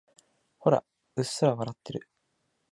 [0.57, 0.83] ほら、
[1.17, 2.09] うっすら笑ってる。